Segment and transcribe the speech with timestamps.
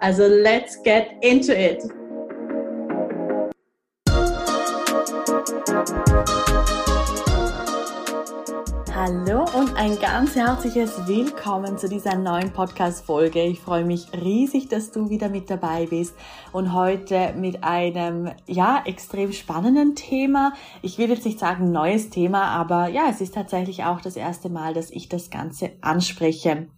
[0.00, 1.82] Also let's get into it!
[8.94, 13.42] Hallo und ein ganz herzliches Willkommen zu dieser neuen Podcast-Folge.
[13.42, 16.14] Ich freue mich riesig, dass du wieder mit dabei bist
[16.52, 20.52] und heute mit einem, ja, extrem spannenden Thema.
[20.80, 24.48] Ich will jetzt nicht sagen neues Thema, aber ja, es ist tatsächlich auch das erste
[24.48, 26.68] Mal, dass ich das Ganze anspreche.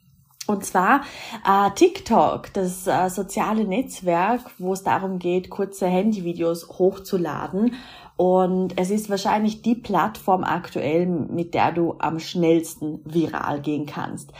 [0.50, 1.02] Und zwar
[1.46, 7.74] äh, TikTok, das äh, soziale Netzwerk, wo es darum geht, kurze Handyvideos hochzuladen
[8.16, 14.32] und es ist wahrscheinlich die Plattform aktuell, mit der du am schnellsten viral gehen kannst.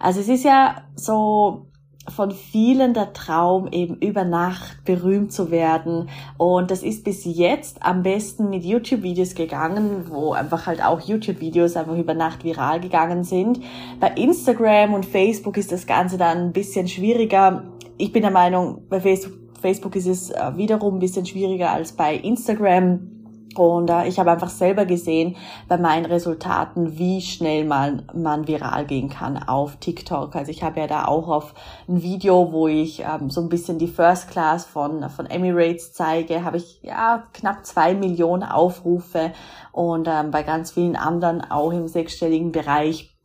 [0.00, 1.66] Also es ist ja so
[2.10, 6.08] von vielen der Traum, eben über Nacht berühmt zu werden.
[6.36, 11.76] Und das ist bis jetzt am besten mit YouTube-Videos gegangen, wo einfach halt auch YouTube-Videos
[11.76, 13.60] einfach über Nacht viral gegangen sind.
[14.00, 17.64] Bei Instagram und Facebook ist das Ganze dann ein bisschen schwieriger.
[17.96, 22.14] Ich bin der Meinung, bei Facebook, ist es äh, wiederum ein bisschen schwieriger als bei
[22.14, 23.17] Instagram
[23.58, 25.36] und äh, ich habe einfach selber gesehen
[25.68, 30.36] bei meinen Resultaten, wie schnell man, man viral gehen kann auf TikTok.
[30.36, 31.54] Also ich habe ja da auch auf
[31.88, 36.44] ein Video, wo ich ähm, so ein bisschen die First Class von, von Emirates zeige,
[36.44, 39.32] habe ich ja knapp zwei Millionen Aufrufe
[39.72, 43.17] und ähm, bei ganz vielen anderen auch im sechsstelligen Bereich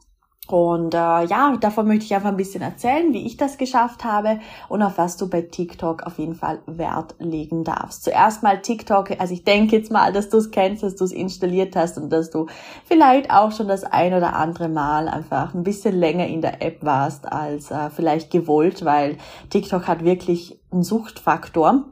[0.48, 4.42] und äh, ja, davon möchte ich einfach ein bisschen erzählen, wie ich das geschafft habe
[4.68, 8.04] und auf was du bei TikTok auf jeden Fall Wert legen darfst.
[8.04, 11.14] Zuerst mal TikTok, also ich denke jetzt mal, dass du es kennst, dass du es
[11.14, 12.48] installiert hast und dass du
[12.84, 16.84] vielleicht auch schon das ein oder andere Mal einfach ein bisschen länger in der App
[16.84, 19.18] warst als äh, vielleicht gewollt, weil
[19.50, 21.86] TikTok hat wirklich einen Suchtfaktor,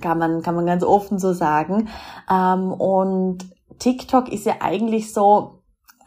[0.00, 1.90] kann man, kann man ganz offen so sagen.
[2.30, 3.44] Ähm, und
[3.78, 5.61] TikTok ist ja eigentlich so,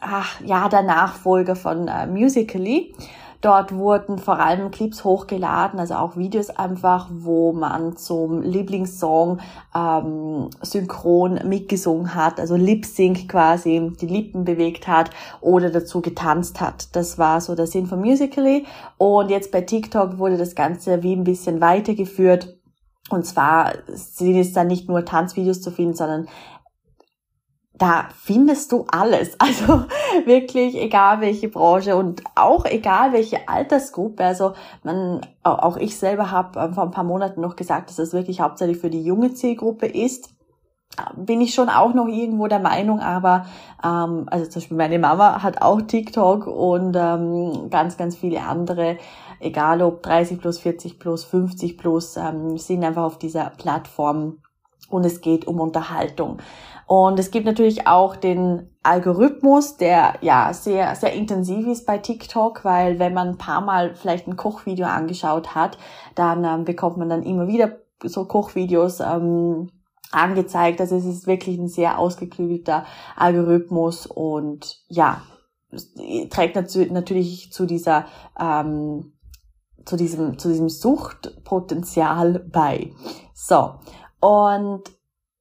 [0.06, 2.94] ach, ja, der Nachfolger von äh, Musically.
[3.42, 9.38] Dort wurden vor allem Clips hochgeladen, also auch Videos einfach, wo man zum Lieblingssong
[9.74, 16.60] ähm, synchron mitgesungen hat, also Lip Sync quasi, die Lippen bewegt hat oder dazu getanzt
[16.60, 16.96] hat.
[16.96, 18.64] Das war so der Sinn von Musically.
[18.96, 22.56] Und jetzt bei TikTok wurde das Ganze wie ein bisschen weitergeführt.
[23.10, 26.26] Und zwar sind es dann nicht nur Tanzvideos zu finden, sondern
[27.78, 29.36] da findest du alles.
[29.46, 29.84] Also
[30.24, 34.24] wirklich, egal welche Branche und auch egal welche Altersgruppe.
[34.24, 38.12] Also man, auch ich selber habe ähm, vor ein paar Monaten noch gesagt, dass das
[38.12, 40.30] wirklich hauptsächlich für die junge Zielgruppe ist.
[41.14, 43.46] Bin ich schon auch noch irgendwo der Meinung, aber
[43.84, 48.96] ähm, also zum Beispiel meine Mama hat auch TikTok und ähm, ganz, ganz viele andere,
[49.38, 54.38] egal ob 30 plus, 40 plus, 50 plus, ähm, sind einfach auf dieser Plattform
[54.90, 56.38] und es geht um Unterhaltung.
[56.86, 62.64] Und es gibt natürlich auch den Algorithmus, der ja sehr, sehr intensiv ist bei TikTok,
[62.64, 65.78] weil wenn man ein paar Mal vielleicht ein Kochvideo angeschaut hat,
[66.14, 69.70] dann ähm, bekommt man dann immer wieder so Kochvideos ähm,
[70.12, 70.80] angezeigt.
[70.80, 72.84] Also es ist wirklich ein sehr ausgeklügelter
[73.16, 75.22] Algorithmus und ja,
[76.30, 78.06] trägt natürlich zu dieser
[78.38, 79.12] ähm,
[79.84, 82.92] zu diesem zu diesem Suchtpotenzial bei.
[83.34, 83.74] So
[84.20, 84.82] und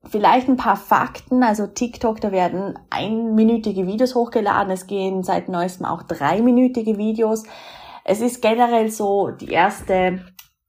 [0.07, 1.43] Vielleicht ein paar Fakten.
[1.43, 4.71] Also TikTok, da werden einminütige Videos hochgeladen.
[4.71, 7.43] Es gehen seit neuestem auch dreiminütige Videos.
[8.03, 10.23] Es ist generell so die erste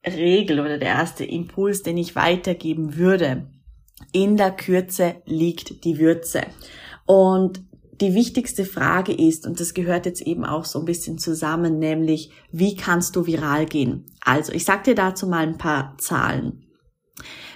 [0.06, 3.50] Regel oder der erste Impuls, den ich weitergeben würde.
[4.12, 6.42] In der Kürze liegt die Würze.
[7.04, 7.62] Und
[8.00, 12.30] die wichtigste Frage ist, und das gehört jetzt eben auch so ein bisschen zusammen, nämlich,
[12.52, 14.06] wie kannst du viral gehen?
[14.22, 16.65] Also, ich sag dir dazu mal ein paar Zahlen.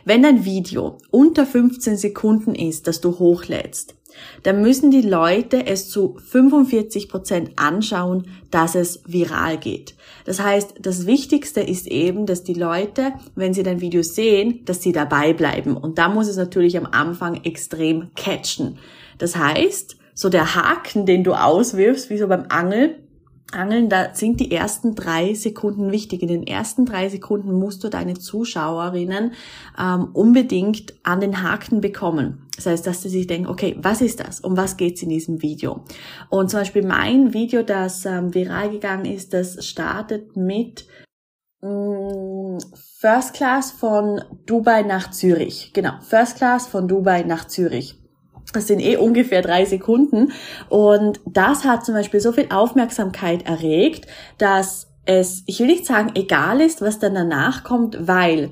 [0.05, 3.95] Wenn ein Video unter 15 Sekunden ist, das du hochlädst,
[4.43, 9.95] dann müssen die Leute es zu 45 Prozent anschauen, dass es viral geht.
[10.25, 14.83] Das heißt, das Wichtigste ist eben, dass die Leute, wenn sie dein Video sehen, dass
[14.83, 15.77] sie dabei bleiben.
[15.77, 18.79] Und da muss es natürlich am Anfang extrem catchen.
[19.19, 22.97] Das heißt, so der Haken, den du auswirfst, wie so beim Angeln,
[23.53, 26.23] Angeln, da sind die ersten drei Sekunden wichtig.
[26.23, 29.33] In den ersten drei Sekunden musst du deine Zuschauerinnen
[29.79, 32.47] ähm, unbedingt an den Haken bekommen.
[32.57, 34.41] Das heißt, dass sie sich denken, okay, was ist das?
[34.41, 35.85] Um was geht's in diesem Video?
[36.29, 40.87] Und zum Beispiel mein Video, das ähm, viral gegangen ist, das startet mit
[41.63, 42.59] Mm,
[42.99, 45.73] First Class von Dubai nach Zürich.
[45.75, 48.00] Genau, First Class von Dubai nach Zürich.
[48.53, 50.33] Das sind eh ungefähr drei Sekunden.
[50.69, 54.07] Und das hat zum Beispiel so viel Aufmerksamkeit erregt,
[54.39, 58.51] dass es, ich will nicht sagen, egal ist, was dann danach kommt, weil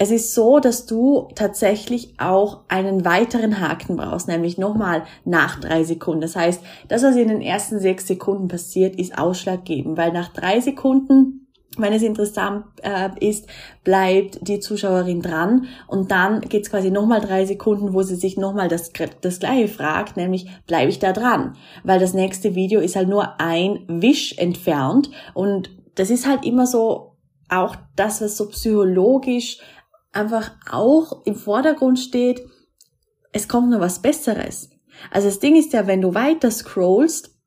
[0.00, 5.82] es ist so, dass du tatsächlich auch einen weiteren Haken brauchst, nämlich nochmal nach drei
[5.82, 6.20] Sekunden.
[6.20, 10.60] Das heißt, das, was in den ersten sechs Sekunden passiert, ist ausschlaggebend, weil nach drei
[10.60, 11.47] Sekunden
[11.78, 13.46] wenn es interessant äh, ist,
[13.84, 18.68] bleibt die Zuschauerin dran und dann geht's quasi nochmal drei Sekunden, wo sie sich nochmal
[18.68, 21.56] das, das gleiche fragt, nämlich bleibe ich da dran?
[21.84, 26.66] Weil das nächste Video ist halt nur ein Wisch entfernt und das ist halt immer
[26.66, 27.16] so
[27.48, 29.58] auch das, was so psychologisch
[30.12, 32.42] einfach auch im Vordergrund steht,
[33.32, 34.70] es kommt nur was Besseres.
[35.10, 37.37] Also das Ding ist ja, wenn du weiter scrollst,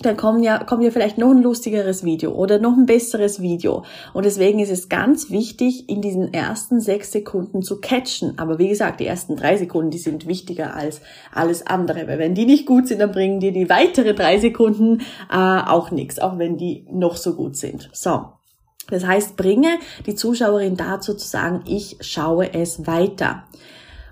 [0.00, 3.84] dann kommt ja, kommt ja vielleicht noch ein lustigeres Video oder noch ein besseres Video.
[4.12, 8.38] Und deswegen ist es ganz wichtig, in diesen ersten sechs Sekunden zu catchen.
[8.38, 11.00] Aber wie gesagt, die ersten drei Sekunden, die sind wichtiger als
[11.32, 12.06] alles andere.
[12.08, 15.00] Weil wenn die nicht gut sind, dann bringen dir die weiteren drei Sekunden
[15.30, 17.88] äh, auch nichts, auch wenn die noch so gut sind.
[17.92, 18.26] So.
[18.88, 23.44] Das heißt, bringe die Zuschauerin dazu zu sagen, ich schaue es weiter.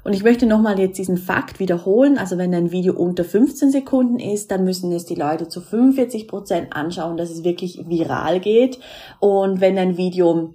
[0.04, 2.18] Und ich möchte nochmal jetzt diesen Fakt wiederholen.
[2.18, 6.28] Also wenn ein Video unter 15 Sekunden ist, dann müssen es die Leute zu 45
[6.28, 8.78] Prozent anschauen, dass es wirklich viral geht.
[9.18, 10.52] Und wenn ein Video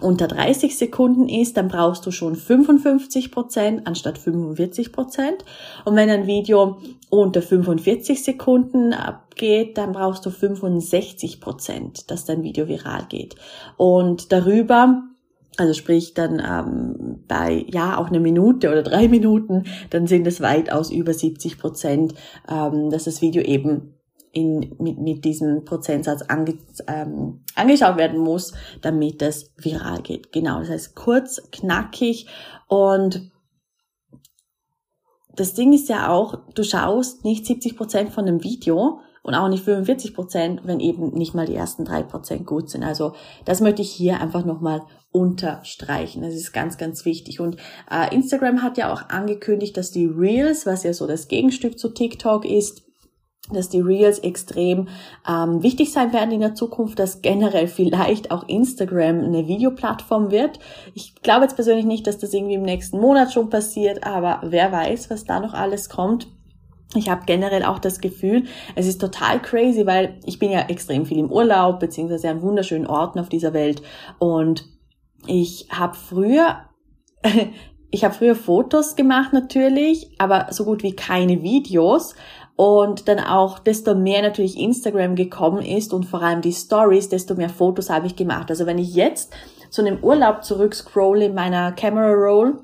[0.00, 5.44] unter 30 Sekunden ist, dann brauchst du schon 55 Prozent anstatt 45 Prozent.
[5.84, 12.42] Und wenn ein Video unter 45 Sekunden abgeht, dann brauchst du 65 Prozent, dass dein
[12.42, 13.34] Video viral geht.
[13.76, 15.09] Und darüber
[15.60, 20.40] also sprich dann ähm, bei ja auch eine Minute oder drei Minuten, dann sind es
[20.40, 22.14] weitaus über 70 Prozent,
[22.48, 23.94] ähm, dass das Video eben
[24.32, 30.32] in, mit, mit diesem Prozentsatz ange, ähm, angeschaut werden muss, damit es viral geht.
[30.32, 32.26] Genau, das heißt kurz, knackig
[32.66, 33.30] und
[35.36, 39.48] das Ding ist ja auch, du schaust nicht 70 Prozent von einem Video, und auch
[39.48, 42.82] nicht 45 Prozent, wenn eben nicht mal die ersten drei Prozent gut sind.
[42.82, 43.12] Also
[43.44, 46.22] das möchte ich hier einfach nochmal unterstreichen.
[46.22, 47.40] Das ist ganz, ganz wichtig.
[47.40, 47.56] Und
[47.90, 51.88] äh, Instagram hat ja auch angekündigt, dass die Reels, was ja so das Gegenstück zu
[51.88, 52.82] TikTok ist,
[53.52, 54.88] dass die Reels extrem
[55.28, 60.60] ähm, wichtig sein werden in der Zukunft, dass generell vielleicht auch Instagram eine Videoplattform wird.
[60.94, 64.70] Ich glaube jetzt persönlich nicht, dass das irgendwie im nächsten Monat schon passiert, aber wer
[64.70, 66.28] weiß, was da noch alles kommt.
[66.94, 71.06] Ich habe generell auch das Gefühl, es ist total crazy, weil ich bin ja extrem
[71.06, 73.80] viel im Urlaub, beziehungsweise an wunderschönen Orten auf dieser Welt.
[74.18, 74.68] Und
[75.26, 76.64] ich habe früher,
[77.90, 82.14] ich habe früher Fotos gemacht natürlich, aber so gut wie keine Videos.
[82.56, 87.34] Und dann auch, desto mehr natürlich Instagram gekommen ist und vor allem die Stories, desto
[87.34, 88.50] mehr Fotos habe ich gemacht.
[88.50, 89.32] Also wenn ich jetzt
[89.70, 92.58] zu einem Urlaub zurückscrolle in meiner Camera Roll,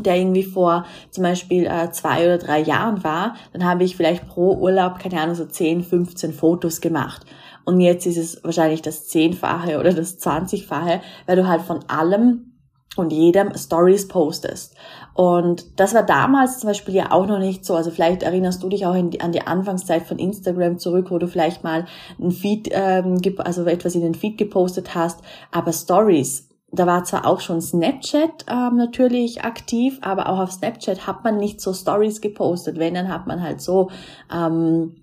[0.00, 4.28] der irgendwie vor zum Beispiel äh, zwei oder drei Jahren war, dann habe ich vielleicht
[4.28, 7.24] pro Urlaub, keine Ahnung, so 10, 15 Fotos gemacht.
[7.68, 12.54] Und jetzt ist es wahrscheinlich das Zehnfache oder das Zwanzigfache, weil du halt von allem
[12.96, 14.74] und jedem Stories postest.
[15.12, 17.74] Und das war damals zum Beispiel ja auch noch nicht so.
[17.74, 21.28] Also vielleicht erinnerst du dich auch die, an die Anfangszeit von Instagram zurück, wo du
[21.28, 21.84] vielleicht mal
[22.18, 25.20] ein Feed, ähm, also etwas in den Feed gepostet hast.
[25.52, 31.06] Aber Stories da war zwar auch schon Snapchat ähm, natürlich aktiv, aber auch auf Snapchat
[31.06, 32.78] hat man nicht so Stories gepostet.
[32.78, 33.90] Wenn, dann hat man halt so
[34.34, 34.94] ähm,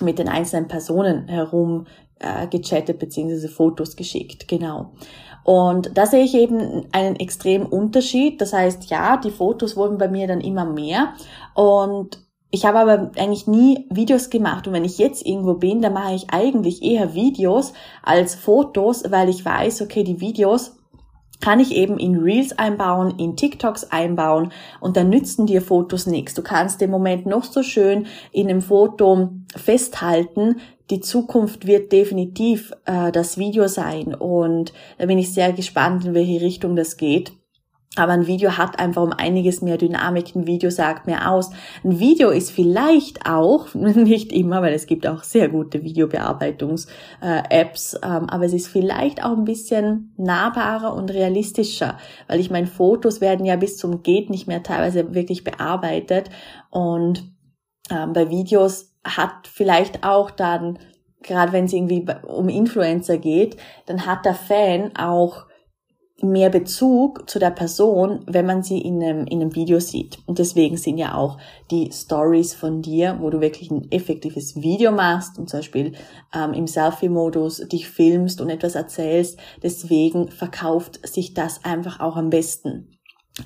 [0.00, 1.86] mit den einzelnen Personen herum
[2.22, 4.48] äh, gechattet beziehungsweise Fotos geschickt.
[4.48, 4.92] Genau.
[5.44, 8.40] Und da sehe ich eben einen extremen Unterschied.
[8.40, 11.14] Das heißt, ja, die Fotos wurden bei mir dann immer mehr
[11.54, 12.18] und
[12.54, 16.14] ich habe aber eigentlich nie Videos gemacht und wenn ich jetzt irgendwo bin, dann mache
[16.14, 20.76] ich eigentlich eher Videos als Fotos, weil ich weiß, okay, die Videos
[21.40, 26.34] kann ich eben in Reels einbauen, in TikToks einbauen und dann nützen dir Fotos nichts.
[26.34, 30.60] Du kannst den Moment noch so schön in einem Foto festhalten.
[30.92, 36.12] Die Zukunft wird definitiv äh, das Video sein und da bin ich sehr gespannt, in
[36.12, 37.32] welche Richtung das geht.
[37.96, 40.36] Aber ein Video hat einfach um einiges mehr Dynamik.
[40.36, 41.48] Ein Video sagt mehr aus.
[41.82, 48.28] Ein Video ist vielleicht auch, nicht immer, weil es gibt auch sehr gute Videobearbeitungs-Apps, ähm,
[48.28, 51.96] aber es ist vielleicht auch ein bisschen nahbarer und realistischer,
[52.28, 56.28] weil ich meine, Fotos werden ja bis zum Geht nicht mehr teilweise wirklich bearbeitet
[56.68, 57.32] und
[57.90, 60.78] ähm, bei Videos hat vielleicht auch dann,
[61.22, 63.56] gerade wenn es irgendwie um Influencer geht,
[63.86, 65.46] dann hat der Fan auch
[66.22, 70.18] mehr Bezug zu der Person, wenn man sie in einem, in einem Video sieht.
[70.26, 71.38] Und deswegen sind ja auch
[71.70, 75.92] die Stories von dir, wo du wirklich ein effektives Video machst und zum Beispiel
[76.32, 79.38] ähm, im Selfie-Modus dich filmst und etwas erzählst.
[79.62, 82.91] Deswegen verkauft sich das einfach auch am besten.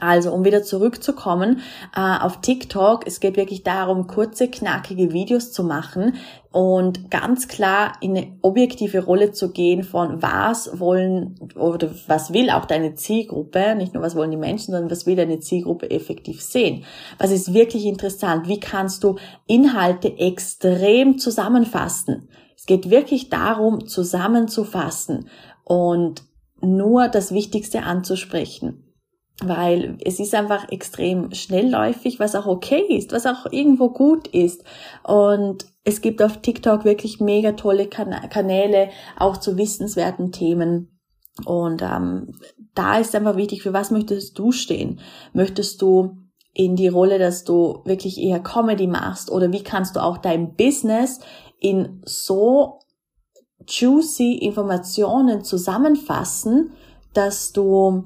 [0.00, 1.60] Also, um wieder zurückzukommen
[1.94, 6.16] äh, auf TikTok, es geht wirklich darum, kurze, knackige Videos zu machen
[6.50, 12.50] und ganz klar in eine objektive Rolle zu gehen von was wollen oder was will
[12.50, 16.42] auch deine Zielgruppe, nicht nur was wollen die Menschen, sondern was will deine Zielgruppe effektiv
[16.42, 16.82] sehen.
[17.18, 18.48] Was ist wirklich interessant?
[18.48, 19.16] Wie kannst du
[19.46, 22.28] Inhalte extrem zusammenfassen?
[22.56, 25.28] Es geht wirklich darum, zusammenzufassen
[25.62, 26.24] und
[26.60, 28.82] nur das Wichtigste anzusprechen
[29.42, 34.64] weil es ist einfach extrem schnellläufig, was auch okay ist, was auch irgendwo gut ist.
[35.02, 38.88] Und es gibt auf TikTok wirklich mega tolle kan Kanäle,
[39.18, 40.98] auch zu wissenswerten Themen.
[41.44, 42.32] Und ähm,
[42.74, 45.00] da ist einfach wichtig, für was möchtest du stehen?
[45.34, 46.16] Möchtest du
[46.54, 49.30] in die Rolle, dass du wirklich eher Comedy machst?
[49.30, 51.20] Oder wie kannst du auch dein Business
[51.60, 52.78] in so
[53.68, 56.72] juicy Informationen zusammenfassen,
[57.12, 58.04] dass du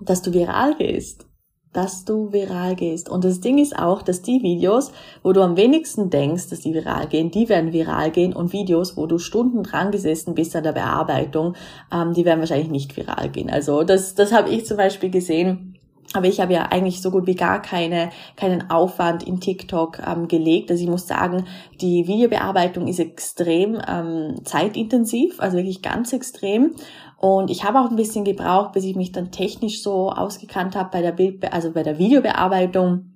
[0.00, 1.26] dass du viral gehst.
[1.72, 3.08] Dass du viral gehst.
[3.08, 6.72] Und das Ding ist auch, dass die Videos, wo du am wenigsten denkst, dass die
[6.72, 8.32] viral gehen, die werden viral gehen.
[8.32, 11.54] Und Videos, wo du Stunden dran gesessen bist an der Bearbeitung,
[11.92, 13.50] ähm, die werden wahrscheinlich nicht viral gehen.
[13.50, 15.76] Also das, das habe ich zum Beispiel gesehen.
[16.14, 20.28] Aber ich habe ja eigentlich so gut wie gar keine, keinen Aufwand in TikTok ähm,
[20.28, 20.70] gelegt.
[20.70, 21.46] Also ich muss sagen,
[21.80, 26.74] die Videobearbeitung ist extrem ähm, zeitintensiv, also wirklich ganz extrem.
[27.18, 30.90] Und ich habe auch ein bisschen gebraucht, bis ich mich dann technisch so ausgekannt habe
[30.92, 33.12] bei der Bild, also bei der Videobearbeitung.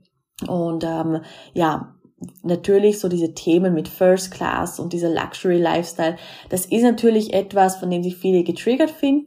[0.48, 1.20] Und ähm,
[1.52, 1.94] ja,
[2.42, 6.16] natürlich so diese Themen mit First Class und dieser Luxury Lifestyle,
[6.48, 9.26] das ist natürlich etwas, von dem sich viele getriggert fühlen.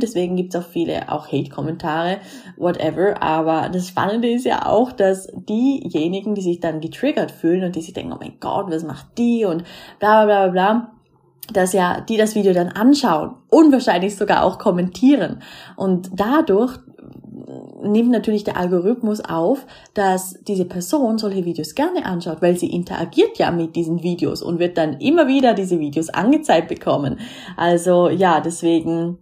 [0.00, 2.18] Deswegen gibt's auch viele auch Hate-Kommentare,
[2.56, 3.22] whatever.
[3.22, 7.82] Aber das Spannende ist ja auch, dass diejenigen, die sich dann getriggert fühlen und die
[7.82, 9.64] sich denken, oh mein Gott, was macht die und
[9.98, 10.99] bla bla bla bla,
[11.52, 15.42] dass ja die das Video dann anschauen und wahrscheinlich sogar auch kommentieren.
[15.76, 16.78] Und dadurch
[17.82, 23.38] nimmt natürlich der Algorithmus auf, dass diese Person solche Videos gerne anschaut, weil sie interagiert
[23.38, 27.18] ja mit diesen Videos und wird dann immer wieder diese Videos angezeigt bekommen.
[27.56, 29.18] Also ja, deswegen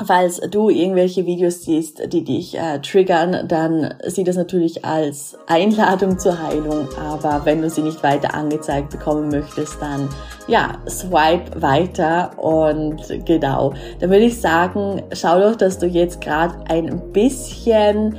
[0.00, 6.18] Falls du irgendwelche Videos siehst, die dich äh, triggern, dann sieh das natürlich als Einladung
[6.18, 6.88] zur Heilung.
[6.98, 10.08] Aber wenn du sie nicht weiter angezeigt bekommen möchtest, dann
[10.48, 13.74] ja, swipe weiter und genau.
[14.00, 18.16] Dann würde ich sagen, schau doch, dass du jetzt gerade ein bisschen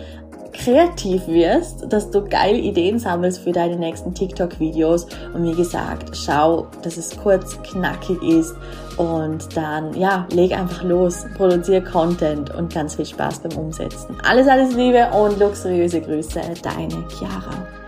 [0.54, 5.08] kreativ wirst, dass du geile Ideen sammelst für deine nächsten TikTok-Videos.
[5.34, 8.56] Und wie gesagt, schau, dass es kurz, knackig ist
[8.98, 14.18] und dann, ja, leg einfach los, produziere Content und ganz viel Spaß beim Umsetzen.
[14.24, 17.83] Alles, alles Liebe und luxuriöse Grüße, deine Chiara.